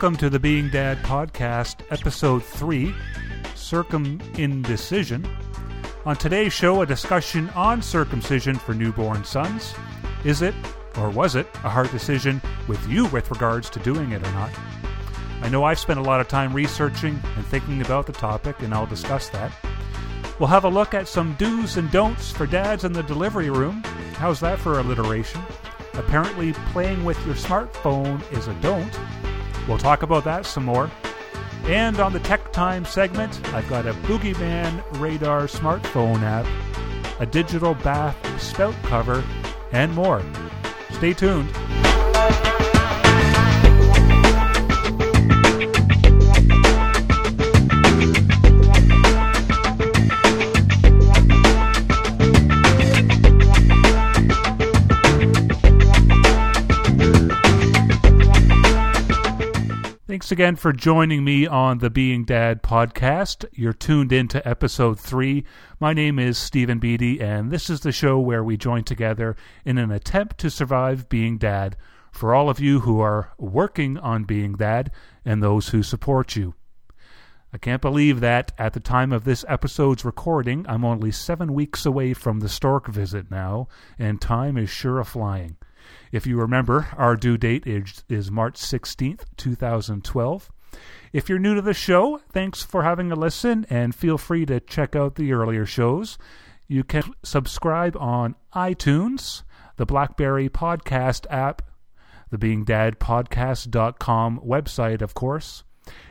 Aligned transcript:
welcome 0.00 0.16
to 0.16 0.30
the 0.30 0.38
Being 0.38 0.68
Dad 0.68 0.96
podcast, 0.98 1.80
episode 1.90 2.44
3 2.44 2.94
Circumindecision. 3.56 5.28
On 6.06 6.14
today's 6.14 6.52
show, 6.52 6.82
a 6.82 6.86
discussion 6.86 7.50
on 7.56 7.82
circumcision 7.82 8.54
for 8.54 8.74
newborn 8.74 9.24
sons. 9.24 9.74
Is 10.24 10.40
it, 10.40 10.54
or 10.98 11.10
was 11.10 11.34
it, 11.34 11.48
a 11.64 11.68
hard 11.68 11.90
decision 11.90 12.40
with 12.68 12.88
you 12.88 13.06
with 13.06 13.28
regards 13.32 13.68
to 13.70 13.80
doing 13.80 14.12
it 14.12 14.24
or 14.24 14.30
not? 14.30 14.52
I 15.42 15.48
know 15.48 15.64
I've 15.64 15.80
spent 15.80 15.98
a 15.98 16.04
lot 16.04 16.20
of 16.20 16.28
time 16.28 16.52
researching 16.52 17.20
and 17.34 17.44
thinking 17.46 17.82
about 17.82 18.06
the 18.06 18.12
topic, 18.12 18.60
and 18.60 18.72
I'll 18.72 18.86
discuss 18.86 19.28
that. 19.30 19.50
We'll 20.38 20.46
have 20.46 20.64
a 20.64 20.68
look 20.68 20.94
at 20.94 21.08
some 21.08 21.34
do's 21.40 21.76
and 21.76 21.90
don'ts 21.90 22.30
for 22.30 22.46
dads 22.46 22.84
in 22.84 22.92
the 22.92 23.02
delivery 23.02 23.50
room. 23.50 23.82
How's 24.14 24.38
that 24.38 24.60
for 24.60 24.78
alliteration? 24.78 25.42
Apparently, 25.94 26.52
playing 26.70 27.04
with 27.04 27.18
your 27.26 27.34
smartphone 27.34 28.22
is 28.30 28.46
a 28.46 28.54
don't. 28.60 28.96
We'll 29.68 29.78
talk 29.78 30.02
about 30.02 30.24
that 30.24 30.46
some 30.46 30.64
more. 30.64 30.90
And 31.64 32.00
on 32.00 32.14
the 32.14 32.20
Tech 32.20 32.50
Time 32.52 32.86
segment, 32.86 33.38
I've 33.52 33.68
got 33.68 33.86
a 33.86 33.92
Boogeyman 33.92 34.82
Radar 34.98 35.42
smartphone 35.42 36.22
app, 36.22 36.46
a 37.20 37.26
digital 37.26 37.74
bath 37.74 38.16
spout 38.40 38.74
cover, 38.84 39.22
and 39.72 39.94
more. 39.94 40.24
Stay 40.92 41.12
tuned. 41.12 41.50
Thanks 60.28 60.40
again 60.40 60.56
for 60.56 60.74
joining 60.74 61.24
me 61.24 61.46
on 61.46 61.78
the 61.78 61.88
Being 61.88 62.24
Dad 62.24 62.62
podcast. 62.62 63.46
You're 63.54 63.72
tuned 63.72 64.12
into 64.12 64.46
episode 64.46 65.00
three. 65.00 65.46
My 65.80 65.94
name 65.94 66.18
is 66.18 66.36
Stephen 66.36 66.78
Beatty, 66.78 67.18
and 67.18 67.50
this 67.50 67.70
is 67.70 67.80
the 67.80 67.92
show 67.92 68.18
where 68.18 68.44
we 68.44 68.58
join 68.58 68.84
together 68.84 69.36
in 69.64 69.78
an 69.78 69.90
attempt 69.90 70.36
to 70.40 70.50
survive 70.50 71.08
being 71.08 71.38
dad 71.38 71.78
for 72.12 72.34
all 72.34 72.50
of 72.50 72.60
you 72.60 72.80
who 72.80 73.00
are 73.00 73.32
working 73.38 73.96
on 73.96 74.24
being 74.24 74.52
dad 74.52 74.90
and 75.24 75.42
those 75.42 75.70
who 75.70 75.82
support 75.82 76.36
you. 76.36 76.54
I 77.50 77.56
can't 77.56 77.80
believe 77.80 78.20
that 78.20 78.52
at 78.58 78.74
the 78.74 78.80
time 78.80 79.14
of 79.14 79.24
this 79.24 79.46
episode's 79.48 80.04
recording, 80.04 80.66
I'm 80.68 80.84
only 80.84 81.10
seven 81.10 81.54
weeks 81.54 81.86
away 81.86 82.12
from 82.12 82.40
the 82.40 82.50
stork 82.50 82.86
visit 82.88 83.30
now, 83.30 83.68
and 83.98 84.20
time 84.20 84.58
is 84.58 84.68
sure 84.68 84.98
a 84.98 85.06
flying. 85.06 85.56
If 86.12 86.26
you 86.26 86.38
remember, 86.38 86.88
our 86.96 87.16
due 87.16 87.36
date 87.36 87.66
is, 87.66 88.04
is 88.08 88.30
March 88.30 88.54
16th, 88.54 89.24
2012. 89.36 90.50
If 91.12 91.28
you're 91.28 91.38
new 91.38 91.54
to 91.54 91.62
the 91.62 91.74
show, 91.74 92.20
thanks 92.30 92.62
for 92.62 92.82
having 92.82 93.10
a 93.10 93.16
listen 93.16 93.66
and 93.70 93.94
feel 93.94 94.18
free 94.18 94.44
to 94.46 94.60
check 94.60 94.94
out 94.94 95.14
the 95.14 95.32
earlier 95.32 95.66
shows. 95.66 96.18
You 96.66 96.84
can 96.84 97.14
subscribe 97.22 97.96
on 97.96 98.34
iTunes, 98.54 99.42
the 99.76 99.86
Blackberry 99.86 100.48
Podcast 100.48 101.26
app, 101.30 101.62
the 102.30 102.36
BeingDadPodcast.com 102.36 104.40
website, 104.40 105.00
of 105.00 105.14
course, 105.14 105.64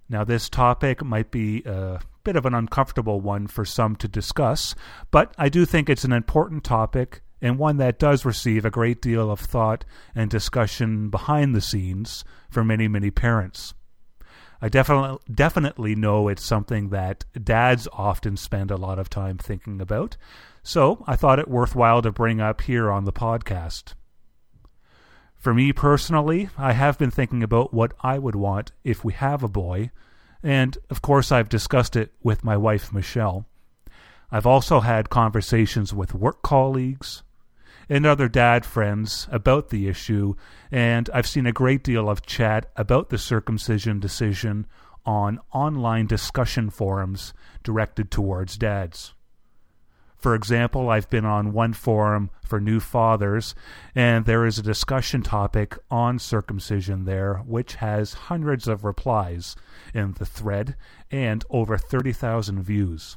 Now, 0.09 0.25
this 0.25 0.49
topic 0.49 1.05
might 1.05 1.31
be 1.31 1.63
a 1.67 2.01
bit 2.25 2.35
of 2.35 2.47
an 2.47 2.55
uncomfortable 2.55 3.21
one 3.21 3.47
for 3.47 3.65
some 3.65 3.95
to 3.97 4.09
discuss, 4.09 4.75
but 5.13 5.33
I 5.39 5.49
do 5.49 5.65
think 5.65 5.89
it's 5.89 6.05
an 6.05 6.13
important 6.13 6.65
topic 6.65 7.23
and 7.41 7.59
one 7.59 7.77
that 7.79 7.99
does 7.99 8.25
receive 8.25 8.65
a 8.65 8.71
great 8.71 9.01
deal 9.01 9.31
of 9.31 9.41
thought 9.41 9.85
and 10.15 10.31
discussion 10.31 11.09
behind 11.11 11.55
the 11.55 11.61
scenes 11.61 12.25
for 12.51 12.65
many, 12.65 12.89
many 12.89 13.11
parents. 13.11 13.75
I 14.61 14.69
definitely 14.69 15.19
definitely 15.33 15.95
know 15.95 16.27
it's 16.27 16.45
something 16.45 16.89
that 16.89 17.25
dads 17.41 17.87
often 17.93 18.37
spend 18.37 18.71
a 18.71 18.77
lot 18.77 18.99
of 18.99 19.09
time 19.09 19.39
thinking 19.39 19.81
about, 19.81 20.17
so 20.65 21.05
I 21.07 21.15
thought 21.15 21.39
it 21.39 21.49
worthwhile 21.49 22.03
to 22.03 22.11
bring 22.11 22.41
up 22.41 22.63
here 22.63 22.91
on 22.91 23.05
the 23.05 23.13
podcast. 23.13 23.95
For 25.37 25.55
me 25.55 25.73
personally, 25.73 26.51
I 26.59 26.73
have 26.73 26.99
been 26.99 27.13
thinking 27.13 27.45
about 27.45 27.73
what 27.73 27.95
I 28.01 28.19
would 28.19 28.35
want 28.35 28.73
if 28.83 29.05
we 29.05 29.13
have 29.13 29.45
a 29.45 29.49
boy, 29.49 29.93
and 30.43 30.77
of 30.91 31.01
course 31.03 31.31
I've 31.31 31.49
discussed 31.49 31.95
it 31.95 32.13
with 32.25 32.43
my 32.43 32.57
wife 32.57 32.93
Michelle. 32.93 33.47
I've 34.33 34.47
also 34.47 34.81
had 34.81 35.09
conversations 35.09 35.95
with 35.95 36.15
work 36.15 36.43
colleagues, 36.43 37.23
and 37.89 38.05
other 38.05 38.29
dad 38.29 38.65
friends 38.65 39.27
about 39.31 39.71
the 39.71 39.89
issue, 39.89 40.35
and 40.71 41.09
I've 41.13 41.27
seen 41.27 41.47
a 41.47 41.53
great 41.53 41.83
deal 41.83 42.09
of 42.09 42.27
chat 42.27 42.71
about 42.77 43.09
the 43.09 43.19
circumcision 43.19 44.01
decision 44.01 44.67
on 45.07 45.41
online 45.53 46.07
discussion 46.07 46.71
forums 46.71 47.33
directed 47.63 48.11
towards 48.11 48.59
dads. 48.59 49.15
For 50.19 50.35
example, 50.35 50.91
I've 50.91 51.09
been 51.09 51.25
on 51.25 51.53
one 51.53 51.73
forum 51.73 52.31
for 52.45 52.61
new 52.61 52.81
fathers, 52.81 53.55
and 53.95 54.25
there 54.25 54.45
is 54.45 54.59
a 54.59 54.63
discussion 54.63 55.23
topic 55.23 55.79
on 55.91 56.19
circumcision 56.19 57.05
there, 57.05 57.37
which 57.47 57.77
has 57.77 58.15
hundreds 58.15 58.67
of 58.67 58.85
replies 58.85 59.55
in 59.95 60.15
the 60.15 60.27
thread 60.27 60.75
and 61.11 61.45
over 61.51 61.79
30,000 61.79 62.61
views. 62.63 63.17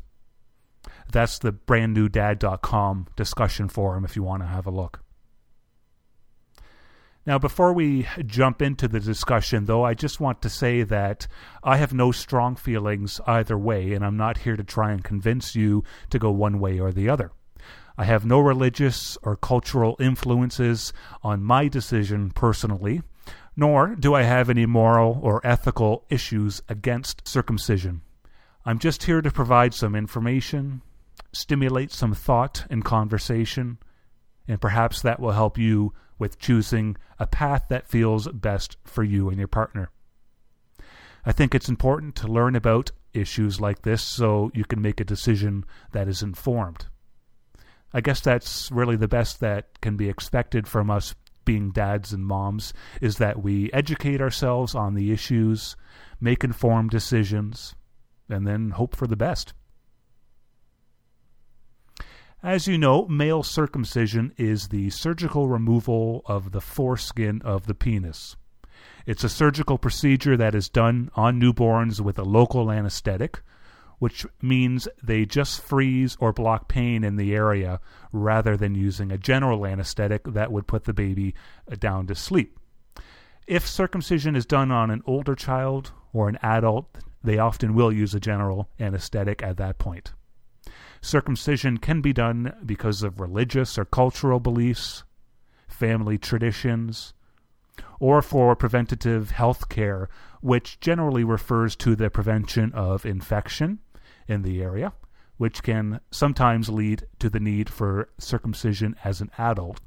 That's 1.12 1.40
the 1.40 1.52
brandnewdad.com 1.52 3.08
discussion 3.16 3.68
forum 3.70 4.06
if 4.06 4.16
you 4.16 4.24
want 4.24 4.44
to 4.44 4.48
have 4.48 4.66
a 4.66 4.72
look. 4.72 5.02
Now, 7.24 7.38
before 7.38 7.72
we 7.74 8.08
jump 8.26 8.64
into 8.64 8.88
the 8.88 9.00
discussion, 9.00 9.66
though, 9.66 9.84
I 9.84 9.94
just 9.94 10.20
want 10.20 10.42
to 10.42 10.50
say 10.50 10.82
that 10.82 11.28
I 11.64 11.78
have 11.78 11.94
no 11.94 12.12
strong 12.12 12.56
feelings 12.56 13.22
either 13.28 13.58
way, 13.58 13.94
and 13.94 14.04
I'm 14.04 14.18
not 14.18 14.40
here 14.40 14.56
to 14.56 14.64
try 14.64 14.92
and 14.92 15.04
convince 15.04 15.56
you 15.56 15.84
to 16.10 16.18
go 16.18 16.32
one 16.32 16.60
way 16.60 16.80
or 16.80 16.92
the 16.92 17.10
other. 17.10 17.32
I 17.96 18.06
have 18.06 18.26
no 18.26 18.40
religious 18.40 19.18
or 19.22 19.36
cultural 19.36 19.96
influences 20.00 20.94
on 21.22 21.44
my 21.44 21.68
decision 21.68 22.32
personally, 22.32 23.04
nor 23.56 23.96
do 23.96 24.16
I 24.16 24.24
have 24.24 24.50
any 24.50 24.66
moral 24.66 25.20
or 25.22 25.46
ethical 25.46 26.06
issues 26.10 26.64
against 26.70 27.28
circumcision. 27.28 28.02
I'm 28.66 28.80
just 28.80 29.04
here 29.04 29.22
to 29.22 29.30
provide 29.30 29.76
some 29.76 29.94
information, 29.96 30.82
stimulate 31.34 31.92
some 31.92 32.14
thought 32.14 32.66
and 32.70 32.84
conversation, 32.84 33.78
and 34.48 34.60
perhaps 34.60 35.02
that 35.02 35.20
will 35.20 35.32
help 35.32 35.58
you 35.58 35.94
with 36.20 36.40
choosing 36.40 36.98
a 37.20 37.28
path 37.28 37.66
that 37.70 37.88
feels 37.88 38.28
best 38.28 38.78
for 38.84 39.04
you 39.04 39.30
and 39.30 39.38
your 39.38 39.48
partner. 39.48 39.90
I 41.26 41.32
think 41.32 41.54
it's 41.54 41.70
important 41.70 42.16
to 42.18 42.28
learn 42.28 42.56
about 42.56 42.92
issues 43.14 43.62
like 43.62 43.84
this 43.84 44.02
so 44.02 44.52
you 44.54 44.66
can 44.66 44.82
make 44.82 45.00
a 45.00 45.06
decision 45.06 45.66
that 45.92 46.08
is 46.08 46.24
informed. 46.24 46.88
I 47.94 48.02
guess 48.02 48.22
that's 48.22 48.72
really 48.72 48.96
the 48.96 49.08
best 49.08 49.40
that 49.42 49.82
can 49.82 49.98
be 49.98 50.10
expected 50.10 50.68
from 50.68 50.90
us 50.90 51.14
being 51.44 51.72
dads 51.72 52.14
and 52.14 52.26
moms 52.26 52.74
is 53.02 53.18
that 53.18 53.42
we 53.42 53.72
educate 53.74 54.22
ourselves 54.22 54.76
on 54.76 54.94
the 54.94 55.12
issues, 55.12 55.76
make 56.20 56.44
informed 56.44 56.92
decisions, 56.92 57.76
and 58.30 58.48
then 58.48 58.70
hope 58.72 58.96
for 58.96 59.08
the 59.08 59.16
best. 59.16 59.54
As 62.44 62.66
you 62.66 62.80
know, 62.80 63.08
male 63.08 63.44
circumcision 63.44 64.34
is 64.36 64.70
the 64.70 64.90
surgical 64.90 65.48
removal 65.48 66.24
of 66.26 66.54
the 66.54 66.62
foreskin 66.62 67.40
of 67.44 67.68
the 67.68 67.76
penis. 67.76 68.36
It's 69.06 69.24
a 69.24 69.30
surgical 69.30 69.78
procedure 69.78 70.36
that 70.36 70.56
is 70.56 70.68
done 70.68 71.12
on 71.16 71.40
newborns 71.40 72.02
with 72.02 72.18
a 72.18 72.24
local 72.24 72.72
anesthetic, 72.72 73.44
which 74.00 74.26
means 74.42 74.88
they 75.04 75.24
just 75.24 75.62
freeze 75.62 76.18
or 76.20 76.34
block 76.34 76.68
pain 76.68 77.04
in 77.04 77.16
the 77.16 77.36
area 77.36 77.80
rather 78.12 78.58
than 78.58 78.74
using 78.74 79.12
a 79.12 79.20
general 79.20 79.64
anesthetic 79.64 80.24
that 80.24 80.52
would 80.52 80.66
put 80.66 80.86
the 80.86 80.94
baby 80.94 81.36
uh, 81.72 81.76
down 81.76 82.08
to 82.08 82.16
sleep. 82.16 82.58
If 83.46 83.68
circumcision 83.68 84.36
is 84.36 84.48
done 84.48 84.72
on 84.72 84.90
an 84.90 85.04
older 85.06 85.36
child 85.36 85.92
or 86.12 86.28
an 86.28 86.40
adult, 86.42 86.88
they 87.24 87.38
often 87.38 87.76
will 87.76 87.94
use 87.94 88.16
a 88.16 88.20
general 88.20 88.68
anesthetic 88.80 89.44
at 89.44 89.58
that 89.58 89.78
point. 89.78 90.14
Circumcision 91.02 91.78
can 91.78 92.02
be 92.02 92.14
done 92.14 92.54
because 92.66 93.04
of 93.04 93.20
religious 93.20 93.78
or 93.78 93.86
cultural 93.86 94.40
beliefs, 94.40 95.04
family 95.68 96.18
traditions, 96.18 97.14
or 98.00 98.22
for 98.22 98.56
preventative 98.56 99.32
health 99.32 99.70
care, 99.70 100.10
which 100.42 100.80
generally 100.80 101.24
refers 101.24 101.76
to 101.78 101.96
the 101.96 102.10
prevention 102.10 102.72
of 102.74 103.06
infection 103.06 103.80
in 104.28 104.42
the 104.42 104.62
area, 104.62 104.94
which 105.38 105.64
can 105.64 106.00
sometimes 106.12 106.70
lead 106.70 107.06
to 107.20 107.30
the 107.30 107.40
need 107.40 107.70
for 107.70 108.10
circumcision 108.18 108.96
as 109.04 109.22
an 109.22 109.32
adult. 109.38 109.80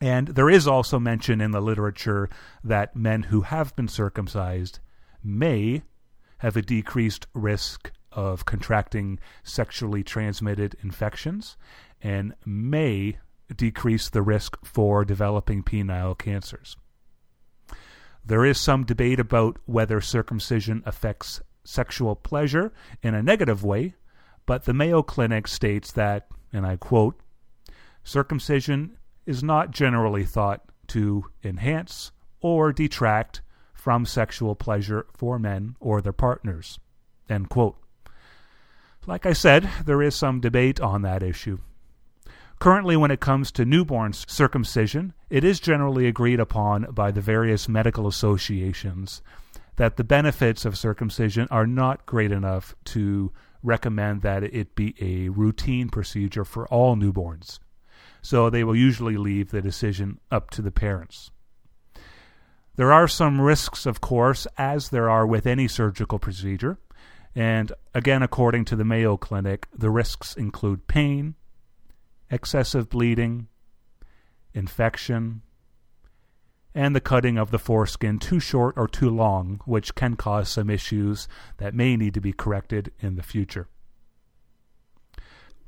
And 0.00 0.28
there 0.28 0.48
is 0.48 0.66
also 0.66 0.98
mention 0.98 1.40
in 1.40 1.50
the 1.50 1.60
literature 1.60 2.28
that 2.64 2.96
men 2.96 3.24
who 3.24 3.42
have 3.42 3.76
been 3.76 3.88
circumcised 3.88 4.80
may 5.22 5.82
have 6.38 6.56
a 6.56 6.62
decreased 6.62 7.26
risk 7.34 7.92
of 8.12 8.44
contracting 8.44 9.18
sexually 9.42 10.02
transmitted 10.02 10.76
infections 10.82 11.56
and 12.02 12.34
may 12.44 13.18
decrease 13.54 14.08
the 14.08 14.22
risk 14.22 14.56
for 14.64 15.04
developing 15.04 15.62
penile 15.62 16.16
cancers. 16.16 16.76
There 18.24 18.44
is 18.44 18.60
some 18.60 18.84
debate 18.84 19.18
about 19.18 19.58
whether 19.66 20.00
circumcision 20.00 20.82
affects 20.86 21.40
sexual 21.64 22.14
pleasure 22.14 22.72
in 23.02 23.14
a 23.14 23.22
negative 23.22 23.64
way, 23.64 23.94
but 24.46 24.64
the 24.64 24.74
Mayo 24.74 25.02
Clinic 25.02 25.48
states 25.48 25.92
that, 25.92 26.28
and 26.52 26.66
I 26.66 26.76
quote, 26.76 27.18
circumcision 28.04 28.96
is 29.26 29.42
not 29.42 29.70
generally 29.70 30.24
thought 30.24 30.62
to 30.88 31.26
enhance 31.44 32.12
or 32.40 32.72
detract 32.72 33.42
from 33.74 34.04
sexual 34.04 34.54
pleasure 34.54 35.06
for 35.16 35.38
men 35.38 35.76
or 35.80 36.00
their 36.00 36.12
partners. 36.12 36.78
End 37.28 37.48
quote. 37.48 37.76
Like 39.06 39.24
I 39.26 39.32
said, 39.32 39.68
there 39.84 40.02
is 40.02 40.14
some 40.14 40.40
debate 40.40 40.80
on 40.80 41.02
that 41.02 41.22
issue. 41.22 41.58
Currently, 42.58 42.96
when 42.96 43.10
it 43.10 43.20
comes 43.20 43.50
to 43.52 43.64
newborn 43.64 44.12
circumcision, 44.12 45.14
it 45.30 45.44
is 45.44 45.60
generally 45.60 46.06
agreed 46.06 46.40
upon 46.40 46.92
by 46.92 47.10
the 47.10 47.22
various 47.22 47.68
medical 47.68 48.06
associations 48.06 49.22
that 49.76 49.96
the 49.96 50.04
benefits 50.04 50.66
of 50.66 50.76
circumcision 50.76 51.48
are 51.50 51.66
not 51.66 52.04
great 52.04 52.30
enough 52.30 52.74
to 52.84 53.32
recommend 53.62 54.20
that 54.20 54.44
it 54.44 54.74
be 54.74 54.94
a 55.00 55.30
routine 55.30 55.88
procedure 55.88 56.44
for 56.44 56.68
all 56.68 56.96
newborns. 56.96 57.58
So 58.20 58.50
they 58.50 58.62
will 58.62 58.76
usually 58.76 59.16
leave 59.16 59.50
the 59.50 59.62
decision 59.62 60.20
up 60.30 60.50
to 60.50 60.60
the 60.60 60.70
parents. 60.70 61.30
There 62.76 62.92
are 62.92 63.08
some 63.08 63.40
risks, 63.40 63.86
of 63.86 64.02
course, 64.02 64.46
as 64.58 64.90
there 64.90 65.08
are 65.08 65.26
with 65.26 65.46
any 65.46 65.66
surgical 65.66 66.18
procedure. 66.18 66.78
And 67.34 67.72
again, 67.94 68.22
according 68.22 68.64
to 68.66 68.76
the 68.76 68.84
Mayo 68.84 69.16
Clinic, 69.16 69.68
the 69.72 69.90
risks 69.90 70.34
include 70.34 70.86
pain, 70.86 71.34
excessive 72.30 72.88
bleeding, 72.88 73.48
infection, 74.52 75.42
and 76.74 76.94
the 76.94 77.00
cutting 77.00 77.36
of 77.36 77.50
the 77.50 77.58
foreskin 77.58 78.18
too 78.18 78.40
short 78.40 78.74
or 78.76 78.86
too 78.86 79.10
long, 79.10 79.60
which 79.64 79.94
can 79.94 80.14
cause 80.16 80.48
some 80.48 80.70
issues 80.70 81.28
that 81.58 81.74
may 81.74 81.96
need 81.96 82.14
to 82.14 82.20
be 82.20 82.32
corrected 82.32 82.92
in 83.00 83.16
the 83.16 83.22
future. 83.22 83.68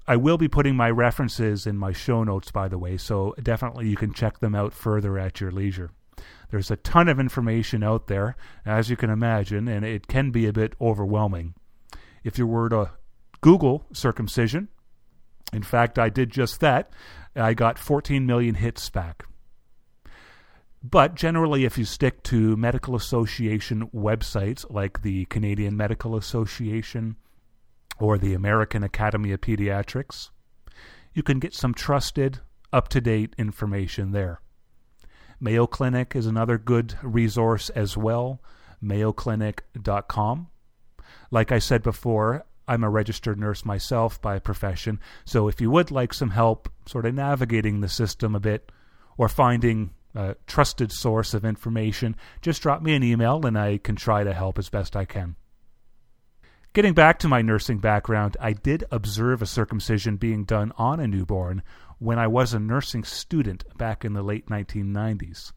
I 0.06 0.16
will 0.16 0.38
be 0.38 0.48
putting 0.48 0.76
my 0.76 0.90
references 0.90 1.66
in 1.66 1.76
my 1.76 1.92
show 1.92 2.24
notes, 2.24 2.50
by 2.50 2.68
the 2.68 2.78
way, 2.78 2.96
so 2.96 3.34
definitely 3.40 3.88
you 3.88 3.96
can 3.96 4.12
check 4.12 4.40
them 4.40 4.54
out 4.54 4.72
further 4.72 5.18
at 5.18 5.40
your 5.40 5.52
leisure. 5.52 5.90
There's 6.50 6.70
a 6.70 6.76
ton 6.76 7.08
of 7.08 7.18
information 7.18 7.82
out 7.82 8.06
there, 8.06 8.36
as 8.64 8.90
you 8.90 8.96
can 8.96 9.10
imagine, 9.10 9.68
and 9.68 9.84
it 9.84 10.06
can 10.06 10.30
be 10.30 10.46
a 10.46 10.52
bit 10.52 10.74
overwhelming. 10.80 11.54
If 12.24 12.38
you 12.38 12.46
were 12.46 12.68
to 12.68 12.90
Google 13.40 13.86
circumcision, 13.92 14.68
in 15.52 15.62
fact, 15.62 15.98
I 15.98 16.08
did 16.08 16.30
just 16.30 16.60
that. 16.60 16.92
I 17.36 17.54
got 17.54 17.78
14 17.78 18.24
million 18.26 18.54
hits 18.54 18.88
back. 18.90 19.24
But 20.82 21.14
generally, 21.14 21.64
if 21.64 21.78
you 21.78 21.84
stick 21.84 22.22
to 22.24 22.56
medical 22.56 22.96
association 22.96 23.88
websites 23.94 24.68
like 24.68 25.02
the 25.02 25.26
Canadian 25.26 25.76
Medical 25.76 26.16
Association 26.16 27.16
or 28.00 28.18
the 28.18 28.34
American 28.34 28.82
Academy 28.82 29.30
of 29.32 29.40
Pediatrics, 29.40 30.30
you 31.14 31.22
can 31.22 31.38
get 31.38 31.54
some 31.54 31.72
trusted, 31.72 32.40
up 32.72 32.88
to 32.88 33.00
date 33.00 33.34
information 33.38 34.10
there. 34.12 34.40
Mayo 35.42 35.66
Clinic 35.66 36.14
is 36.14 36.26
another 36.26 36.56
good 36.56 36.94
resource 37.02 37.68
as 37.70 37.96
well, 37.96 38.40
mayoclinic.com. 38.80 40.46
Like 41.32 41.50
I 41.50 41.58
said 41.58 41.82
before, 41.82 42.46
I'm 42.68 42.84
a 42.84 42.88
registered 42.88 43.40
nurse 43.40 43.64
myself 43.64 44.22
by 44.22 44.38
profession, 44.38 45.00
so 45.24 45.48
if 45.48 45.60
you 45.60 45.68
would 45.68 45.90
like 45.90 46.14
some 46.14 46.30
help 46.30 46.68
sort 46.86 47.06
of 47.06 47.14
navigating 47.14 47.80
the 47.80 47.88
system 47.88 48.36
a 48.36 48.40
bit 48.40 48.70
or 49.18 49.28
finding 49.28 49.90
a 50.14 50.36
trusted 50.46 50.92
source 50.92 51.34
of 51.34 51.44
information, 51.44 52.14
just 52.40 52.62
drop 52.62 52.80
me 52.80 52.94
an 52.94 53.02
email 53.02 53.44
and 53.44 53.58
I 53.58 53.78
can 53.78 53.96
try 53.96 54.22
to 54.22 54.32
help 54.32 54.60
as 54.60 54.68
best 54.68 54.94
I 54.94 55.06
can. 55.06 55.34
Getting 56.74 56.94
back 56.94 57.18
to 57.18 57.28
my 57.28 57.42
nursing 57.42 57.80
background, 57.80 58.38
I 58.40 58.54
did 58.54 58.84
observe 58.90 59.42
a 59.42 59.46
circumcision 59.46 60.16
being 60.16 60.44
done 60.44 60.72
on 60.78 61.00
a 61.00 61.06
newborn 61.06 61.62
when 61.98 62.18
I 62.18 62.28
was 62.28 62.54
a 62.54 62.58
nursing 62.58 63.04
student 63.04 63.64
back 63.76 64.06
in 64.06 64.14
the 64.14 64.22
late 64.22 64.46
1990s. 64.46 65.52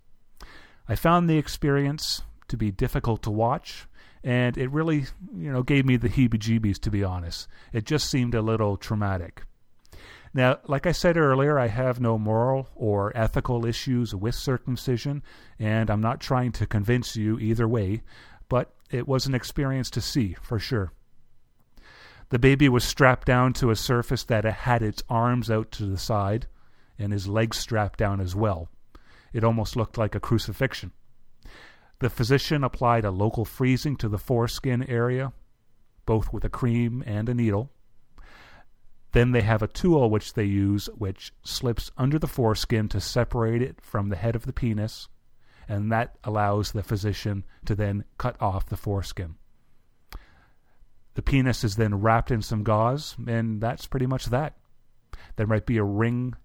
I 0.89 0.95
found 0.95 1.29
the 1.29 1.37
experience 1.37 2.23
to 2.49 2.57
be 2.57 2.69
difficult 2.69 3.23
to 3.23 3.31
watch 3.31 3.87
and 4.25 4.57
it 4.57 4.69
really, 4.71 5.05
you 5.33 5.53
know, 5.53 5.63
gave 5.63 5.85
me 5.85 5.95
the 5.95 6.09
heebie-jeebies 6.09 6.81
to 6.81 6.91
be 6.91 7.05
honest. 7.05 7.47
It 7.71 7.85
just 7.85 8.09
seemed 8.09 8.35
a 8.35 8.41
little 8.41 8.75
traumatic. 8.75 9.43
Now, 10.33 10.59
like 10.67 10.85
I 10.85 10.91
said 10.91 11.15
earlier, 11.15 11.57
I 11.57 11.67
have 11.67 12.01
no 12.01 12.17
moral 12.17 12.67
or 12.75 13.15
ethical 13.15 13.65
issues 13.65 14.13
with 14.13 14.35
circumcision, 14.35 15.23
and 15.59 15.89
I'm 15.89 16.01
not 16.01 16.19
trying 16.19 16.51
to 16.53 16.67
convince 16.67 17.15
you 17.15 17.39
either 17.39 17.69
way, 17.69 18.01
but 18.49 18.73
it 18.91 19.07
was 19.07 19.27
an 19.27 19.33
experience 19.33 19.89
to 19.91 20.01
see, 20.01 20.35
for 20.41 20.59
sure. 20.59 20.91
The 22.29 22.39
baby 22.39 22.69
was 22.69 22.83
strapped 22.83 23.27
down 23.27 23.53
to 23.53 23.69
a 23.69 23.75
surface 23.75 24.23
that 24.23 24.45
had 24.45 24.81
its 24.81 25.03
arms 25.09 25.51
out 25.51 25.71
to 25.73 25.85
the 25.85 25.97
side, 25.97 26.47
and 26.97 27.13
his 27.13 27.27
legs 27.27 27.57
strapped 27.57 27.99
down 27.99 28.19
as 28.19 28.35
well. 28.35 28.69
It 29.31 29.43
almost 29.43 29.75
looked 29.75 29.97
like 29.97 30.15
a 30.15 30.19
crucifixion. 30.19 30.91
The 31.99 32.09
physician 32.09 32.63
applied 32.63 33.05
a 33.05 33.11
local 33.11 33.45
freezing 33.45 33.95
to 33.97 34.09
the 34.09 34.17
foreskin 34.17 34.83
area, 34.83 35.33
both 36.05 36.33
with 36.33 36.43
a 36.43 36.49
cream 36.49 37.03
and 37.05 37.29
a 37.29 37.33
needle. 37.33 37.69
Then 39.11 39.31
they 39.31 39.41
have 39.41 39.61
a 39.61 39.67
tool 39.67 40.09
which 40.09 40.33
they 40.33 40.43
use 40.43 40.87
which 40.97 41.31
slips 41.43 41.91
under 41.97 42.19
the 42.19 42.27
foreskin 42.27 42.89
to 42.89 42.99
separate 42.99 43.61
it 43.61 43.79
from 43.81 44.09
the 44.09 44.17
head 44.17 44.35
of 44.35 44.45
the 44.45 44.53
penis, 44.53 45.07
and 45.67 45.91
that 45.91 46.17
allows 46.23 46.71
the 46.71 46.83
physician 46.83 47.45
to 47.65 47.75
then 47.75 48.03
cut 48.17 48.35
off 48.41 48.65
the 48.65 48.77
foreskin. 48.77 49.35
The 51.15 51.21
penis 51.21 51.63
is 51.63 51.77
then 51.77 52.01
wrapped 52.01 52.29
in 52.29 52.41
some 52.41 52.63
gauze, 52.63 53.15
and 53.25 53.61
that's 53.61 53.87
pretty 53.87 54.05
much 54.05 54.25
that. 54.27 54.57
There 55.37 55.47
might 55.47 55.65
be 55.65 55.77
a 55.77 55.83
ring, 55.83 56.35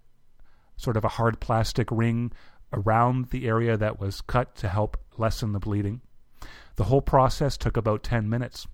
sort 0.77 0.97
of 0.97 1.05
a 1.05 1.09
hard 1.09 1.39
plastic 1.39 1.89
ring 1.91 2.31
around 2.73 3.29
the 3.29 3.47
area 3.47 3.77
that 3.77 3.99
was 3.99 4.21
cut 4.21 4.55
to 4.55 4.69
help 4.69 4.97
lessen 5.17 5.51
the 5.51 5.59
bleeding. 5.59 6.01
The 6.77 6.85
whole 6.85 7.01
process 7.01 7.57
took 7.57 7.75
about 7.75 8.03
10 8.03 8.29
minutes. 8.29 8.65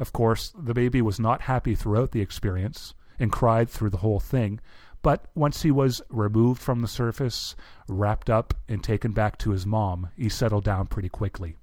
Of 0.00 0.12
course, 0.12 0.52
the 0.58 0.74
baby 0.74 1.00
was 1.00 1.20
not 1.20 1.42
happy 1.42 1.76
throughout 1.76 2.10
the 2.10 2.20
experience 2.20 2.94
and 3.18 3.30
cried 3.30 3.68
through 3.70 3.90
the 3.90 3.98
whole 3.98 4.18
thing, 4.18 4.60
but 5.02 5.26
once 5.34 5.62
he 5.62 5.70
was 5.70 6.02
removed 6.08 6.60
from 6.60 6.80
the 6.80 6.88
surface, 6.88 7.54
wrapped 7.86 8.28
up, 8.28 8.54
and 8.68 8.82
taken 8.82 9.12
back 9.12 9.38
to 9.38 9.50
his 9.50 9.64
mom, 9.64 10.08
he 10.16 10.28
settled 10.28 10.64
down 10.64 10.86
pretty 10.86 11.08
quickly. 11.08 11.56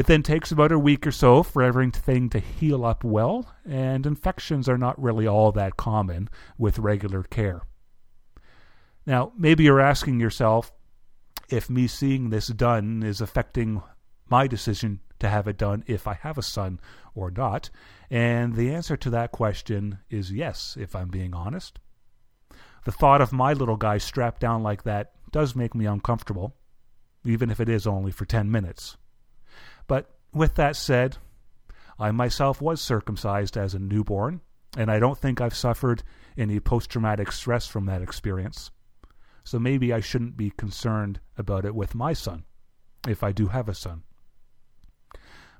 It 0.00 0.06
then 0.06 0.22
takes 0.22 0.50
about 0.50 0.72
a 0.72 0.78
week 0.78 1.06
or 1.06 1.12
so 1.12 1.42
for 1.42 1.62
everything 1.62 2.30
to 2.30 2.38
heal 2.38 2.86
up 2.86 3.04
well, 3.04 3.54
and 3.66 4.06
infections 4.06 4.66
are 4.66 4.78
not 4.78 4.98
really 4.98 5.26
all 5.26 5.52
that 5.52 5.76
common 5.76 6.30
with 6.56 6.78
regular 6.78 7.22
care. 7.22 7.60
Now, 9.04 9.32
maybe 9.36 9.64
you're 9.64 9.78
asking 9.78 10.18
yourself 10.18 10.72
if 11.50 11.68
me 11.68 11.86
seeing 11.86 12.30
this 12.30 12.46
done 12.46 13.02
is 13.02 13.20
affecting 13.20 13.82
my 14.30 14.46
decision 14.46 15.00
to 15.18 15.28
have 15.28 15.46
it 15.46 15.58
done 15.58 15.84
if 15.86 16.06
I 16.06 16.14
have 16.14 16.38
a 16.38 16.42
son 16.42 16.80
or 17.14 17.30
not. 17.30 17.68
And 18.08 18.54
the 18.54 18.72
answer 18.72 18.96
to 18.96 19.10
that 19.10 19.32
question 19.32 19.98
is 20.08 20.32
yes, 20.32 20.78
if 20.80 20.96
I'm 20.96 21.10
being 21.10 21.34
honest. 21.34 21.78
The 22.86 22.92
thought 22.92 23.20
of 23.20 23.34
my 23.34 23.52
little 23.52 23.76
guy 23.76 23.98
strapped 23.98 24.40
down 24.40 24.62
like 24.62 24.84
that 24.84 25.12
does 25.30 25.54
make 25.54 25.74
me 25.74 25.84
uncomfortable, 25.84 26.56
even 27.22 27.50
if 27.50 27.60
it 27.60 27.68
is 27.68 27.86
only 27.86 28.12
for 28.12 28.24
10 28.24 28.50
minutes. 28.50 28.96
But 29.90 30.08
with 30.32 30.54
that 30.54 30.76
said, 30.76 31.16
I 31.98 32.12
myself 32.12 32.62
was 32.62 32.80
circumcised 32.80 33.56
as 33.56 33.74
a 33.74 33.80
newborn, 33.80 34.40
and 34.76 34.88
I 34.88 35.00
don't 35.00 35.18
think 35.18 35.40
I've 35.40 35.52
suffered 35.52 36.04
any 36.38 36.60
post 36.60 36.90
traumatic 36.90 37.32
stress 37.32 37.66
from 37.66 37.86
that 37.86 38.00
experience. 38.00 38.70
So 39.42 39.58
maybe 39.58 39.92
I 39.92 39.98
shouldn't 39.98 40.36
be 40.36 40.50
concerned 40.50 41.18
about 41.36 41.64
it 41.64 41.74
with 41.74 41.96
my 41.96 42.12
son, 42.12 42.44
if 43.08 43.24
I 43.24 43.32
do 43.32 43.48
have 43.48 43.68
a 43.68 43.74
son. 43.74 44.04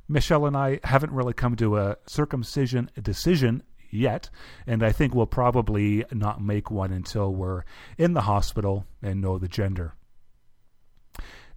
Michelle 0.07 0.47
and 0.47 0.57
I 0.57 0.79
haven't 0.85 1.13
really 1.13 1.35
come 1.35 1.57
to 1.57 1.79
a 1.79 1.97
circumcision 2.07 2.89
decision 3.03 3.65
yet, 3.91 4.31
and 4.65 4.85
I 4.85 4.93
think 4.93 5.13
we'll 5.13 5.27
probably 5.27 6.05
not 6.13 6.41
make 6.41 6.71
one 6.71 6.93
until 6.93 7.35
we're 7.35 7.65
in 7.99 8.13
the 8.13 8.21
hospital 8.21 8.87
and 9.03 9.21
know 9.21 9.39
the 9.39 9.49
gender. 9.49 9.97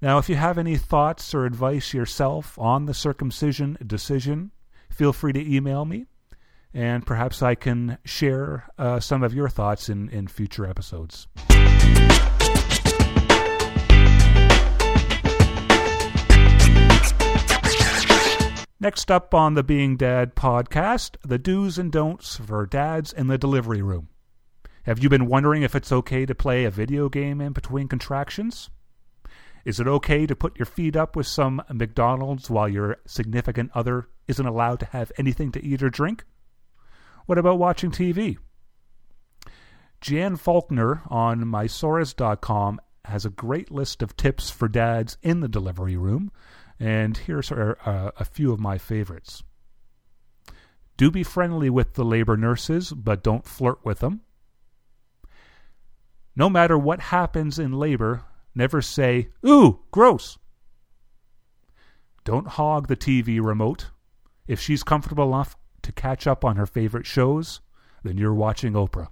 Now, 0.03 0.17
if 0.17 0.27
you 0.27 0.35
have 0.35 0.57
any 0.57 0.75
thoughts 0.75 1.33
or 1.33 1.45
advice 1.45 1.93
yourself 1.93 2.59
on 2.59 2.87
the 2.87 2.93
circumcision 2.93 3.77
decision, 3.87 4.51
feel 4.89 5.13
free 5.13 5.31
to 5.31 5.39
email 5.39 5.85
me, 5.85 6.07
and 6.73 7.05
perhaps 7.05 7.41
I 7.41 7.55
can 7.55 7.97
share 8.03 8.69
uh, 8.77 8.99
some 8.99 9.23
of 9.23 9.33
your 9.33 9.47
thoughts 9.47 9.87
in, 9.87 10.09
in 10.09 10.27
future 10.27 10.65
episodes. 10.65 11.29
Next 18.81 19.09
up 19.09 19.33
on 19.33 19.53
the 19.53 19.63
Being 19.65 19.95
Dad 19.95 20.35
podcast, 20.35 21.15
the 21.23 21.37
do's 21.37 21.77
and 21.77 21.93
don'ts 21.93 22.35
for 22.45 22.65
dads 22.65 23.13
in 23.13 23.27
the 23.27 23.37
delivery 23.37 23.81
room. 23.81 24.09
Have 24.83 24.99
you 24.99 25.07
been 25.07 25.27
wondering 25.27 25.63
if 25.63 25.75
it's 25.75 25.93
okay 25.93 26.25
to 26.25 26.35
play 26.35 26.65
a 26.65 26.69
video 26.69 27.07
game 27.07 27.39
in 27.39 27.53
between 27.53 27.87
contractions? 27.87 28.69
Is 29.65 29.79
it 29.79 29.87
okay 29.87 30.25
to 30.25 30.35
put 30.35 30.57
your 30.59 30.65
feet 30.65 30.95
up 30.95 31.15
with 31.15 31.27
some 31.27 31.61
McDonald's 31.71 32.49
while 32.49 32.67
your 32.67 32.97
significant 33.05 33.71
other 33.73 34.07
isn't 34.27 34.45
allowed 34.45 34.79
to 34.81 34.85
have 34.87 35.11
anything 35.17 35.51
to 35.53 35.63
eat 35.63 35.81
or 35.81 35.89
drink? 35.89 36.25
What 37.25 37.37
about 37.37 37.59
watching 37.59 37.91
TV? 37.91 38.37
Jan 40.01 40.35
Faulkner 40.35 41.01
on 41.07 41.45
mysaurus.com 41.45 42.81
has 43.05 43.25
a 43.25 43.29
great 43.29 43.71
list 43.71 44.01
of 44.01 44.17
tips 44.17 44.49
for 44.49 44.67
dads 44.67 45.17
in 45.21 45.39
the 45.39 45.47
delivery 45.47 45.95
room 45.95 46.31
and 46.79 47.15
here's 47.17 47.51
a, 47.51 47.77
uh, 47.87 48.11
a 48.17 48.25
few 48.25 48.51
of 48.51 48.59
my 48.59 48.77
favorites. 48.77 49.43
Do 50.97 51.09
be 51.09 51.23
friendly 51.23 51.69
with 51.69 51.93
the 51.93 52.03
labor 52.03 52.37
nurses, 52.37 52.91
but 52.91 53.23
don't 53.23 53.45
flirt 53.45 53.83
with 53.85 53.99
them. 53.99 54.21
No 56.35 56.49
matter 56.49 56.77
what 56.77 56.99
happens 56.99 57.59
in 57.59 57.71
labor, 57.71 58.25
never 58.55 58.81
say, 58.81 59.29
Ooh, 59.45 59.79
gross. 59.91 60.37
Don't 62.23 62.47
hog 62.47 62.87
the 62.87 62.95
TV 62.95 63.43
remote. 63.43 63.87
If 64.47 64.59
she's 64.59 64.83
comfortable 64.83 65.27
enough 65.27 65.55
to 65.81 65.91
catch 65.91 66.27
up 66.27 66.45
on 66.45 66.55
her 66.55 66.65
favorite 66.65 67.05
shows, 67.05 67.61
then 68.03 68.17
you're 68.17 68.33
watching 68.33 68.73
Oprah. 68.73 69.09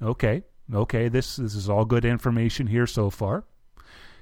Okay, 0.00 0.42
okay, 0.72 1.08
this, 1.08 1.36
this 1.36 1.54
is 1.54 1.68
all 1.68 1.84
good 1.84 2.04
information 2.04 2.66
here 2.66 2.86
so 2.86 3.10
far. 3.10 3.44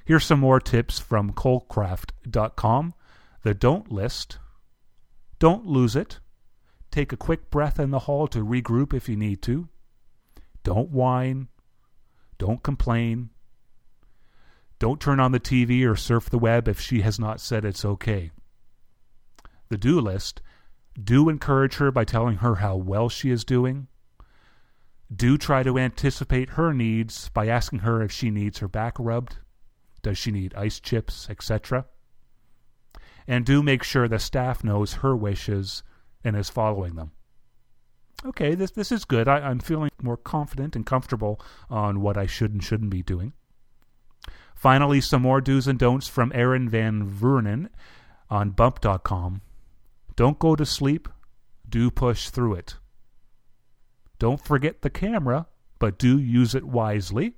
Here's 0.05 0.25
some 0.25 0.41
more 0.41 0.61
tips 0.61 0.99
from 0.99 1.33
Kolcraft.com. 1.33 2.95
The 3.43 3.55
don't 3.55 3.91
list. 3.91 4.39
Don't 5.39 5.67
lose 5.67 5.97
it. 5.97 6.21
Take 6.91 7.13
a 7.13 7.17
quick 7.17 7.51
breath 7.51 7.79
in 7.79 7.91
the 7.91 8.01
hall 8.01 8.27
to 8.29 8.45
regroup 8.45 8.93
if 8.93 9.09
you 9.09 9.17
need 9.17 9.41
to. 9.43 9.69
Don't 10.65 10.91
whine. 10.91 11.49
Don't 12.39 12.63
complain. 12.63 13.31
Don't 14.81 14.99
turn 14.99 15.21
on 15.21 15.33
the 15.33 15.39
TV 15.39 15.87
or 15.87 15.95
surf 15.95 16.31
the 16.31 16.39
web 16.39 16.67
if 16.67 16.81
she 16.81 17.03
has 17.03 17.19
not 17.19 17.39
said 17.39 17.67
it's 17.67 17.85
okay. 17.85 18.31
The 19.69 19.77
do 19.77 20.01
list. 20.01 20.41
Do 21.01 21.29
encourage 21.29 21.77
her 21.77 21.93
by 21.93 22.05
telling 22.05 22.39
her 22.39 22.57
how 22.57 22.77
well 22.77 23.11
she 23.11 23.31
is 23.31 23.45
doing. 23.45 23.89
Do 25.15 25.37
try 25.37 25.63
to 25.63 25.79
anticipate 25.79 26.51
her 26.51 26.73
needs 26.73 27.29
by 27.29 27.47
asking 27.47 27.81
her 27.81 28.03
if 28.03 28.11
she 28.11 28.31
needs 28.31 28.59
her 28.59 28.69
back 28.69 28.97
rubbed. 28.99 29.37
Does 30.03 30.17
she 30.17 30.31
need 30.31 30.55
ice 30.55 30.81
chips, 30.81 31.29
etc.? 31.29 31.85
And 33.29 33.45
do 33.45 33.63
make 33.63 33.83
sure 33.83 34.09
the 34.09 34.19
staff 34.19 34.65
knows 34.65 34.95
her 34.95 35.15
wishes 35.15 35.83
and 36.25 36.35
is 36.35 36.49
following 36.49 36.95
them. 36.95 37.13
Okay, 38.25 38.55
this 38.55 38.71
this 38.71 38.91
is 38.91 39.05
good. 39.05 39.29
I, 39.29 39.41
I'm 39.41 39.61
feeling 39.61 39.91
more 40.03 40.17
confident 40.17 40.75
and 40.75 40.87
comfortable 40.87 41.39
on 41.69 42.01
what 42.01 42.17
I 42.17 42.25
should 42.25 42.53
and 42.53 42.65
shouldn't 42.65 42.91
be 42.91 43.03
doing. 43.03 43.35
Finally, 44.61 45.01
some 45.01 45.23
more 45.23 45.41
do's 45.41 45.67
and 45.67 45.79
don'ts 45.79 46.07
from 46.07 46.31
Aaron 46.35 46.69
Van 46.69 47.03
Vernen 47.03 47.71
on 48.29 48.51
bump.com. 48.51 49.41
Don't 50.17 50.39
go 50.39 50.55
to 50.55 50.67
sleep, 50.67 51.09
do 51.67 51.91
push 51.91 52.29
through 52.29 52.53
it. 52.53 52.75
Don't 54.19 54.45
forget 54.45 54.83
the 54.83 54.91
camera, 54.91 55.47
but 55.79 55.99
do 55.99 56.19
use 56.19 56.55
it 56.55 56.65
wisely 56.65 57.33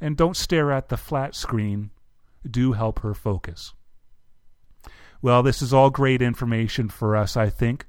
and 0.00 0.16
don't 0.16 0.36
stare 0.36 0.70
at 0.70 0.90
the 0.90 0.96
flat 0.96 1.34
screen. 1.34 1.90
Do 2.48 2.74
help 2.74 3.00
her 3.00 3.12
focus. 3.12 3.74
Well, 5.20 5.42
this 5.42 5.60
is 5.60 5.74
all 5.74 5.90
great 5.90 6.22
information 6.22 6.88
for 6.88 7.16
us, 7.16 7.36
I 7.36 7.50
think. 7.50 7.84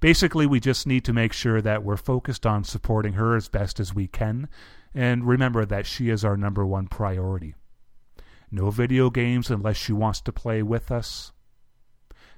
Basically, 0.00 0.46
we 0.48 0.58
just 0.58 0.84
need 0.84 1.04
to 1.04 1.12
make 1.12 1.32
sure 1.32 1.62
that 1.62 1.84
we're 1.84 1.96
focused 1.96 2.44
on 2.44 2.64
supporting 2.64 3.12
her 3.12 3.36
as 3.36 3.48
best 3.48 3.78
as 3.78 3.94
we 3.94 4.08
can, 4.08 4.48
and 4.94 5.26
remember 5.26 5.64
that 5.64 5.86
she 5.86 6.10
is 6.10 6.24
our 6.24 6.36
number 6.36 6.64
one 6.64 6.86
priority. 6.86 7.54
No 8.50 8.70
video 8.70 9.10
games 9.10 9.50
unless 9.50 9.76
she 9.76 9.92
wants 9.92 10.20
to 10.22 10.32
play 10.32 10.62
with 10.62 10.90
us. 10.90 11.32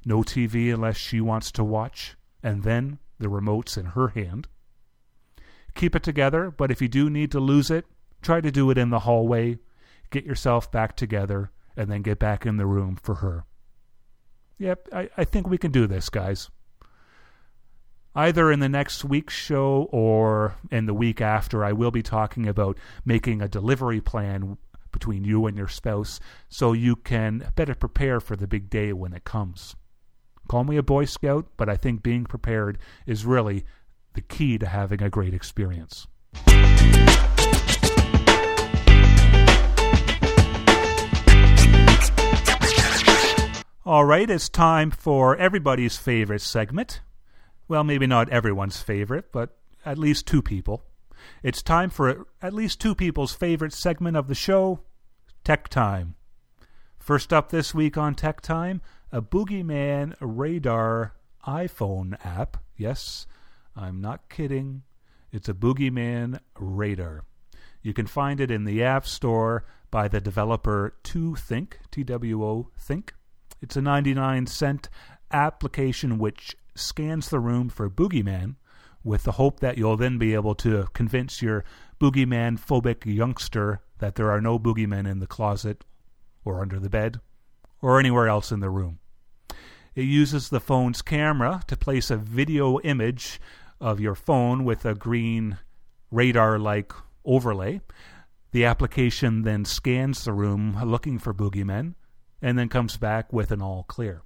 No 0.04 0.22
TV 0.22 0.72
unless 0.72 0.96
she 0.96 1.20
wants 1.20 1.50
to 1.52 1.64
watch, 1.64 2.16
and 2.42 2.62
then 2.62 2.98
the 3.18 3.28
remote's 3.28 3.76
in 3.76 3.86
her 3.86 4.08
hand. 4.08 4.48
Keep 5.74 5.96
it 5.96 6.02
together, 6.02 6.50
but 6.50 6.70
if 6.70 6.80
you 6.80 6.88
do 6.88 7.10
need 7.10 7.30
to 7.32 7.40
lose 7.40 7.70
it, 7.70 7.84
Try 8.22 8.40
to 8.40 8.50
do 8.50 8.70
it 8.70 8.78
in 8.78 8.90
the 8.90 9.00
hallway, 9.00 9.58
get 10.10 10.24
yourself 10.24 10.70
back 10.72 10.96
together, 10.96 11.52
and 11.76 11.90
then 11.90 12.02
get 12.02 12.18
back 12.18 12.46
in 12.46 12.56
the 12.56 12.66
room 12.66 12.96
for 13.00 13.16
her. 13.16 13.44
Yep, 14.58 14.88
I, 14.92 15.10
I 15.16 15.24
think 15.24 15.48
we 15.48 15.58
can 15.58 15.70
do 15.70 15.86
this, 15.86 16.08
guys. 16.08 16.50
Either 18.16 18.50
in 18.50 18.60
the 18.60 18.68
next 18.68 19.04
week's 19.04 19.34
show 19.34 19.90
or 19.92 20.54
in 20.70 20.86
the 20.86 20.94
week 20.94 21.20
after, 21.20 21.62
I 21.62 21.72
will 21.72 21.90
be 21.90 22.02
talking 22.02 22.48
about 22.48 22.78
making 23.04 23.42
a 23.42 23.48
delivery 23.48 24.00
plan 24.00 24.56
between 24.90 25.22
you 25.22 25.44
and 25.44 25.54
your 25.54 25.68
spouse 25.68 26.18
so 26.48 26.72
you 26.72 26.96
can 26.96 27.52
better 27.56 27.74
prepare 27.74 28.18
for 28.18 28.34
the 28.34 28.46
big 28.46 28.70
day 28.70 28.94
when 28.94 29.12
it 29.12 29.24
comes. 29.24 29.76
Call 30.48 30.64
me 30.64 30.78
a 30.78 30.82
Boy 30.82 31.04
Scout, 31.04 31.46
but 31.58 31.68
I 31.68 31.76
think 31.76 32.02
being 32.02 32.24
prepared 32.24 32.78
is 33.04 33.26
really 33.26 33.66
the 34.14 34.22
key 34.22 34.56
to 34.56 34.66
having 34.66 35.02
a 35.02 35.10
great 35.10 35.34
experience. 35.34 36.06
All 43.84 44.06
right, 44.06 44.30
it's 44.30 44.48
time 44.48 44.90
for 44.90 45.36
everybody's 45.36 45.98
favorite 45.98 46.40
segment. 46.40 47.02
Well, 47.68 47.84
maybe 47.84 48.06
not 48.06 48.28
everyone's 48.28 48.80
favorite, 48.80 49.32
but 49.32 49.56
at 49.84 49.98
least 49.98 50.26
two 50.26 50.42
people. 50.42 50.82
It's 51.42 51.62
time 51.62 51.90
for 51.90 52.26
at 52.40 52.52
least 52.52 52.80
two 52.80 52.94
people's 52.94 53.32
favorite 53.32 53.72
segment 53.72 54.16
of 54.16 54.28
the 54.28 54.34
show 54.34 54.80
Tech 55.44 55.68
Time. 55.68 56.14
First 56.98 57.32
up 57.32 57.50
this 57.50 57.74
week 57.74 57.96
on 57.96 58.14
Tech 58.14 58.40
Time, 58.40 58.82
a 59.12 59.22
Boogeyman 59.22 60.14
Radar 60.20 61.14
iPhone 61.46 62.16
app. 62.24 62.56
Yes, 62.76 63.26
I'm 63.74 64.00
not 64.00 64.28
kidding. 64.28 64.82
It's 65.32 65.48
a 65.48 65.54
Boogeyman 65.54 66.40
Radar. 66.58 67.24
You 67.82 67.92
can 67.92 68.06
find 68.06 68.40
it 68.40 68.50
in 68.50 68.64
the 68.64 68.82
App 68.82 69.06
Store 69.06 69.64
by 69.90 70.08
the 70.08 70.20
developer 70.20 70.96
2Think, 71.04 71.74
T 71.90 72.02
W 72.04 72.44
O 72.44 72.70
Think. 72.78 73.14
It's 73.62 73.76
a 73.76 73.82
99 73.82 74.46
cent 74.46 74.88
application 75.30 76.18
which 76.18 76.56
scans 76.76 77.28
the 77.28 77.40
room 77.40 77.68
for 77.68 77.88
boogeyman 77.90 78.56
with 79.02 79.22
the 79.22 79.32
hope 79.32 79.60
that 79.60 79.78
you'll 79.78 79.96
then 79.96 80.18
be 80.18 80.34
able 80.34 80.54
to 80.54 80.88
convince 80.92 81.40
your 81.40 81.64
boogeyman 82.00 82.58
phobic 82.58 83.06
youngster 83.06 83.80
that 83.98 84.16
there 84.16 84.30
are 84.30 84.40
no 84.40 84.58
boogeymen 84.58 85.08
in 85.08 85.20
the 85.20 85.26
closet 85.26 85.84
or 86.44 86.60
under 86.60 86.78
the 86.78 86.90
bed 86.90 87.20
or 87.80 87.98
anywhere 87.98 88.28
else 88.28 88.50
in 88.50 88.60
the 88.60 88.70
room. 88.70 88.98
It 89.94 90.04
uses 90.04 90.48
the 90.48 90.60
phone's 90.60 91.02
camera 91.02 91.62
to 91.68 91.76
place 91.76 92.10
a 92.10 92.16
video 92.16 92.78
image 92.80 93.40
of 93.80 94.00
your 94.00 94.14
phone 94.14 94.64
with 94.64 94.84
a 94.84 94.94
green 94.94 95.58
radar 96.10 96.58
like 96.58 96.92
overlay. 97.24 97.80
The 98.52 98.64
application 98.64 99.42
then 99.42 99.64
scans 99.64 100.24
the 100.24 100.32
room 100.32 100.78
looking 100.84 101.18
for 101.18 101.32
boogeymen 101.32 101.94
and 102.42 102.58
then 102.58 102.68
comes 102.68 102.96
back 102.96 103.32
with 103.32 103.50
an 103.50 103.62
all 103.62 103.84
clear. 103.84 104.22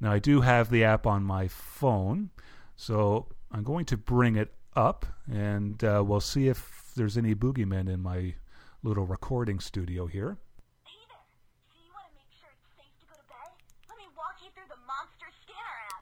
Now, 0.00 0.12
I 0.12 0.18
do 0.18 0.42
have 0.42 0.70
the 0.70 0.84
app 0.84 1.06
on 1.06 1.22
my 1.22 1.48
phone, 1.48 2.30
so 2.76 3.26
I'm 3.50 3.62
going 3.62 3.86
to 3.86 3.96
bring 3.96 4.36
it 4.36 4.52
up 4.74 5.06
and 5.30 5.82
uh, 5.82 6.04
we'll 6.06 6.20
see 6.20 6.48
if 6.48 6.92
there's 6.94 7.16
any 7.16 7.34
boogeymen 7.34 7.88
in 7.88 8.02
my 8.02 8.34
little 8.82 9.06
recording 9.06 9.58
studio 9.58 10.06
here. 10.06 10.36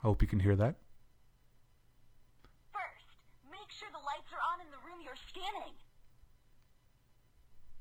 Hope 0.04 0.20
you 0.20 0.28
can 0.28 0.38
hear 0.38 0.54
that. 0.54 0.76
First, 2.76 3.08
make 3.48 3.72
sure 3.72 3.88
the 3.88 4.04
lights 4.04 4.28
are 4.36 4.44
on 4.52 4.60
in 4.60 4.68
the 4.68 4.76
room 4.84 5.00
you're 5.00 5.16
scanning. 5.32 5.72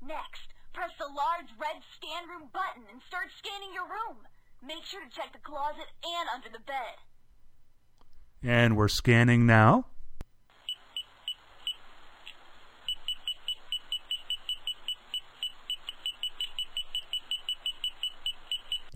Next, 0.00 0.56
press 0.72 0.88
the 0.96 1.12
large 1.12 1.52
red 1.60 1.84
scan 1.92 2.24
room 2.24 2.48
button 2.48 2.88
and 2.88 3.04
start 3.04 3.28
scanning 3.36 3.76
your 3.76 3.84
room. 3.84 4.24
Make 4.66 4.84
sure 4.84 5.00
to 5.02 5.14
check 5.14 5.32
the 5.32 5.38
closet 5.38 5.86
and 6.02 6.28
under 6.34 6.48
the 6.48 6.62
bed. 6.64 6.96
And 8.42 8.76
we're 8.76 8.88
scanning 8.88 9.44
now. 9.44 9.86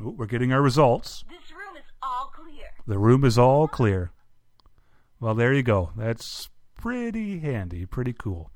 Ooh, 0.00 0.10
we're 0.16 0.26
getting 0.26 0.52
our 0.52 0.62
results. 0.62 1.24
This 1.28 1.50
room 1.50 1.76
is 1.76 1.84
all 2.02 2.32
clear. 2.34 2.66
The 2.86 2.98
room 2.98 3.24
is 3.24 3.36
all 3.36 3.68
clear. 3.68 4.10
Well, 5.20 5.34
there 5.34 5.52
you 5.52 5.62
go. 5.62 5.90
That's 5.96 6.48
pretty 6.76 7.40
handy, 7.40 7.84
pretty 7.84 8.14
cool. 8.14 8.50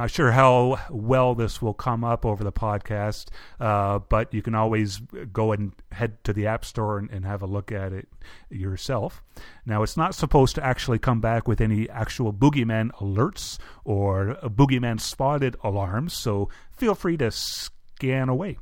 Not 0.00 0.10
sure 0.10 0.32
how 0.32 0.80
well 0.88 1.34
this 1.34 1.60
will 1.60 1.74
come 1.74 2.04
up 2.04 2.24
over 2.24 2.42
the 2.42 2.50
podcast, 2.50 3.26
uh, 3.60 3.98
but 3.98 4.32
you 4.32 4.40
can 4.40 4.54
always 4.54 4.96
go 5.30 5.52
and 5.52 5.74
head 5.92 6.24
to 6.24 6.32
the 6.32 6.46
App 6.46 6.64
Store 6.64 6.96
and, 6.96 7.10
and, 7.10 7.26
have 7.26 7.42
a 7.42 7.46
look 7.46 7.70
at 7.70 7.92
it 7.92 8.08
yourself. 8.48 9.22
Now, 9.66 9.82
it's 9.82 9.98
not 9.98 10.14
supposed 10.14 10.54
to 10.54 10.64
actually 10.64 10.98
come 10.98 11.20
back 11.20 11.46
with 11.46 11.60
any 11.60 11.86
actual 11.90 12.32
boogeyman 12.32 12.92
alerts 12.92 13.58
or 13.84 14.38
boogeyman 14.42 15.02
spotted 15.02 15.56
alarms, 15.62 16.16
so 16.16 16.48
feel 16.74 16.94
free 16.94 17.18
to 17.18 17.30
scan 17.30 18.30
away. 18.30 18.56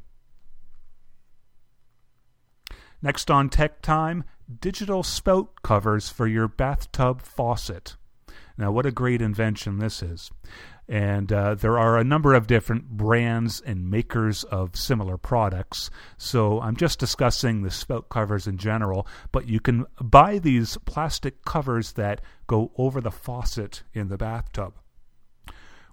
Next 3.01 3.31
on 3.31 3.49
Tech 3.49 3.81
Time, 3.81 4.25
digital 4.61 5.05
spout 5.05 5.63
covers 5.63 6.09
for 6.09 6.27
your 6.27 6.49
bathtub 6.49 7.23
faucet. 7.23 7.95
Now, 8.57 8.73
what 8.73 8.87
a 8.87 8.91
great 8.91 9.23
invention 9.23 9.79
this 9.79 10.03
is. 10.03 10.33
And 10.89 11.31
uh, 11.31 11.55
there 11.55 11.79
are 11.79 11.99
a 11.99 12.05
number 12.05 12.33
of 12.33 12.47
different 12.47 12.89
brands 12.89 13.61
and 13.61 13.91
makers 13.91 14.45
of 14.45 14.75
similar 14.75 15.19
products. 15.19 15.91
So 16.17 16.61
I'm 16.63 16.77
just 16.77 16.99
discussing 16.99 17.63
the 17.63 17.71
spout 17.71 18.09
covers 18.09 18.47
in 18.47 18.57
general, 18.57 19.07
but 19.31 19.49
you 19.49 19.61
can 19.61 19.85
buy 20.01 20.39
these 20.39 20.79
plastic 20.87 21.45
covers 21.45 21.93
that 21.93 22.23
go 22.47 22.73
over 22.79 23.03
the 23.03 23.11
faucet 23.11 23.83
in 23.93 24.09
the 24.09 24.17
bathtub. 24.17 24.75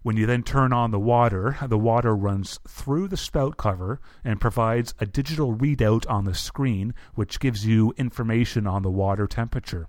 When 0.02 0.18
you 0.18 0.28
then 0.28 0.44
turn 0.44 0.72
on 0.72 0.92
the 0.92 1.00
water, 1.00 1.58
the 1.68 1.80
water 1.80 2.16
runs 2.16 2.60
through 2.68 3.08
the 3.08 3.18
spout 3.18 3.58
cover 3.58 4.00
and 4.24 4.40
provides 4.40 4.94
a 5.00 5.06
digital 5.08 5.56
readout 5.56 6.08
on 6.08 6.26
the 6.26 6.36
screen, 6.36 6.94
which 7.16 7.40
gives 7.40 7.66
you 7.66 7.92
information 7.98 8.68
on 8.68 8.84
the 8.84 8.92
water 8.92 9.26
temperature. 9.26 9.88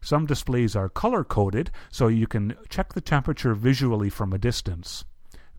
Some 0.00 0.26
displays 0.26 0.76
are 0.76 0.88
color 0.88 1.24
coded, 1.24 1.70
so 1.90 2.08
you 2.08 2.26
can 2.26 2.54
check 2.68 2.92
the 2.92 3.00
temperature 3.00 3.54
visually 3.54 4.10
from 4.10 4.32
a 4.32 4.38
distance. 4.38 5.04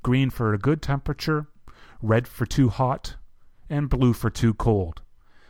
Green 0.01 0.29
for 0.29 0.53
a 0.53 0.57
good 0.57 0.81
temperature, 0.81 1.47
red 2.01 2.27
for 2.27 2.45
too 2.45 2.69
hot, 2.69 3.15
and 3.69 3.89
blue 3.89 4.13
for 4.13 4.29
too 4.29 4.53
cold. 4.53 5.01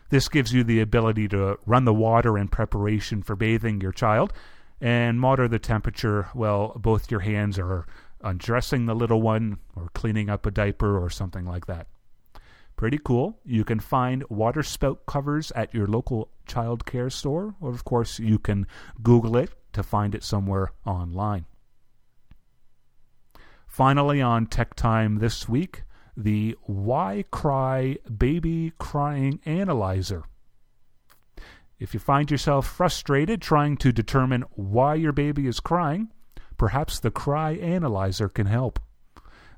This 0.10 0.28
gives 0.28 0.54
you 0.54 0.64
the 0.64 0.82
ability 0.82 1.28
to 1.30 1.58
run 1.66 1.86
the 1.86 1.94
water 1.94 2.38
in 2.38 2.48
preparation 2.48 3.22
for 3.22 3.36
bathing 3.36 3.80
your 3.80 3.92
child 3.92 4.34
and 4.82 5.20
monitor 5.20 5.48
the 5.48 5.60
temperature 5.60 6.30
while 6.34 6.74
both 6.76 7.12
your 7.12 7.20
hands 7.20 7.60
are 7.60 7.86
undressing 8.22 8.86
the 8.86 8.96
little 8.96 9.22
one 9.22 9.60
or 9.76 9.90
cleaning 9.94 10.30
up 10.30 10.46
a 10.46 10.52
diaper 10.52 10.98
or 10.98 11.10
something 11.10 11.46
like 11.46 11.68
that. 11.68 11.88
Pretty 12.80 12.98
cool. 13.04 13.38
You 13.44 13.66
can 13.66 13.82
find 13.82 14.24
water 14.30 14.64
spout 14.64 15.06
covers 15.06 15.52
at 15.52 15.74
your 15.74 15.86
local 15.86 16.30
child 16.48 16.86
care 16.86 17.10
store, 17.10 17.54
or 17.60 17.72
of 17.72 17.84
course, 17.84 18.20
you 18.20 18.40
can 18.40 18.68
Google 19.04 19.36
it 19.36 19.52
to 19.74 19.84
find 19.84 20.16
it 20.16 20.24
somewhere 20.24 20.72
online. 20.86 21.46
Finally, 23.68 24.22
on 24.22 24.46
Tech 24.46 24.76
Time 24.76 25.18
this 25.18 25.50
week, 25.50 25.84
the 26.16 26.56
Why 26.68 27.26
Cry 27.32 27.98
Baby 28.18 28.72
Crying 28.80 29.42
Analyzer. 29.46 30.24
If 31.80 31.94
you 31.94 32.00
find 32.00 32.32
yourself 32.32 32.66
frustrated 32.66 33.42
trying 33.42 33.76
to 33.76 33.92
determine 33.92 34.44
why 34.52 34.96
your 34.96 35.12
baby 35.12 35.48
is 35.48 35.60
crying, 35.60 36.14
perhaps 36.58 36.98
the 36.98 37.12
Cry 37.12 37.56
Analyzer 37.56 38.30
can 38.30 38.46
help. 38.46 38.80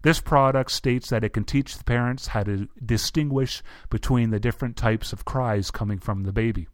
This 0.03 0.19
product 0.19 0.71
states 0.71 1.09
that 1.09 1.23
it 1.23 1.33
can 1.33 1.43
teach 1.43 1.77
the 1.77 1.83
parents 1.83 2.27
how 2.27 2.43
to 2.43 2.67
distinguish 2.83 3.61
between 3.89 4.31
the 4.31 4.39
different 4.39 4.75
types 4.75 5.13
of 5.13 5.25
cries 5.25 5.69
coming 5.69 5.99
from 5.99 6.23
the 6.23 6.33
baby. 6.33 6.67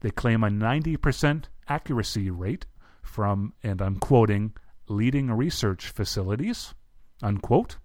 They 0.00 0.10
claim 0.10 0.42
a 0.42 0.48
90% 0.48 1.44
accuracy 1.68 2.30
rate 2.30 2.66
from, 3.02 3.52
and 3.62 3.80
I'm 3.80 3.96
quoting, 3.96 4.52
leading 4.88 5.30
research 5.30 5.88
facilities, 5.88 6.74
unquote. 7.22 7.76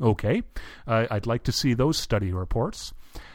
Okay, 0.00 0.42
uh, 0.86 1.06
I'd 1.10 1.26
like 1.26 1.42
to 1.44 1.52
see 1.52 1.74
those 1.74 1.98
study 1.98 2.32
reports. 2.32 2.94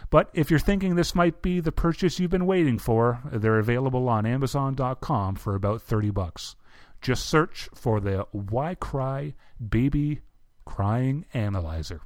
But 0.09 0.29
if 0.33 0.49
you're 0.49 0.59
thinking 0.59 0.95
this 0.95 1.15
might 1.15 1.41
be 1.41 1.59
the 1.59 1.71
purchase 1.71 2.19
you've 2.19 2.31
been 2.31 2.45
waiting 2.45 2.77
for, 2.77 3.19
they're 3.31 3.59
available 3.59 4.07
on 4.07 4.25
Amazon.com 4.25 5.35
for 5.35 5.55
about 5.55 5.81
30 5.81 6.11
bucks. 6.11 6.55
Just 7.01 7.25
search 7.25 7.67
for 7.73 7.99
the 7.99 8.27
Why 8.31 8.75
Cry 8.75 9.33
Baby 9.69 10.21
Crying 10.65 11.25
Analyzer. 11.33 12.01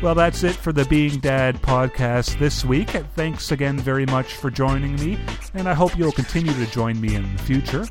Well, 0.00 0.14
that's 0.14 0.44
it 0.44 0.54
for 0.54 0.72
the 0.72 0.84
Being 0.84 1.18
Dad 1.18 1.60
podcast 1.60 2.38
this 2.38 2.64
week. 2.64 2.90
Thanks 2.90 3.50
again 3.50 3.76
very 3.80 4.06
much 4.06 4.34
for 4.34 4.48
joining 4.48 4.94
me, 4.94 5.18
and 5.54 5.68
I 5.68 5.74
hope 5.74 5.98
you'll 5.98 6.12
continue 6.12 6.52
to 6.52 6.66
join 6.70 7.00
me 7.00 7.16
in 7.16 7.36
the 7.36 7.42
future. 7.42 7.84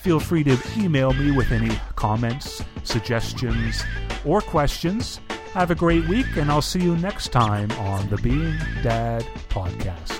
Feel 0.00 0.20
free 0.20 0.42
to 0.44 0.56
email 0.78 1.12
me 1.12 1.32
with 1.32 1.52
any 1.52 1.78
comments, 1.96 2.64
suggestions, 2.82 3.84
or 4.24 4.40
questions. 4.40 5.20
Have 5.52 5.70
a 5.70 5.74
great 5.74 6.08
week, 6.08 6.34
and 6.36 6.50
I'll 6.50 6.62
see 6.62 6.80
you 6.80 6.96
next 6.96 7.28
time 7.28 7.70
on 7.72 8.08
the 8.08 8.16
Being 8.16 8.56
Dad 8.82 9.26
podcast. 9.50 10.18